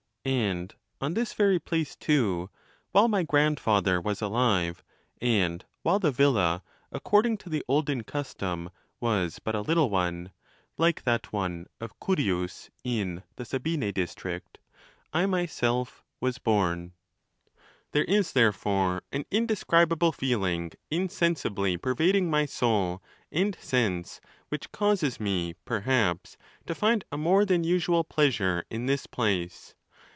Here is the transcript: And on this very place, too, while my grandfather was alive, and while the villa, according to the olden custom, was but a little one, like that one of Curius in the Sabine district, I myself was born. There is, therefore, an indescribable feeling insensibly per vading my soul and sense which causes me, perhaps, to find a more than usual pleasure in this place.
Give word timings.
And 0.23 0.75
on 0.99 1.15
this 1.15 1.33
very 1.33 1.57
place, 1.57 1.95
too, 1.95 2.51
while 2.91 3.07
my 3.07 3.23
grandfather 3.23 3.99
was 3.99 4.21
alive, 4.21 4.83
and 5.19 5.65
while 5.81 5.97
the 5.97 6.11
villa, 6.11 6.61
according 6.91 7.37
to 7.39 7.49
the 7.49 7.63
olden 7.67 8.03
custom, 8.03 8.69
was 8.99 9.39
but 9.39 9.55
a 9.55 9.61
little 9.61 9.89
one, 9.89 10.31
like 10.77 11.05
that 11.05 11.33
one 11.33 11.65
of 11.79 11.99
Curius 11.99 12.69
in 12.83 13.23
the 13.35 13.45
Sabine 13.45 13.91
district, 13.93 14.59
I 15.11 15.25
myself 15.25 16.03
was 16.19 16.37
born. 16.37 16.93
There 17.91 18.03
is, 18.05 18.33
therefore, 18.33 19.01
an 19.11 19.25
indescribable 19.31 20.11
feeling 20.11 20.71
insensibly 20.91 21.77
per 21.77 21.95
vading 21.95 22.27
my 22.27 22.45
soul 22.45 23.01
and 23.31 23.55
sense 23.59 24.21
which 24.49 24.71
causes 24.71 25.19
me, 25.19 25.55
perhaps, 25.65 26.37
to 26.67 26.75
find 26.75 27.05
a 27.11 27.17
more 27.17 27.43
than 27.43 27.63
usual 27.63 28.03
pleasure 28.03 28.63
in 28.69 28.85
this 28.85 29.07
place. 29.07 29.73